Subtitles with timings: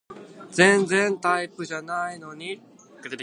[0.49, 2.59] 全然タイプじゃないのに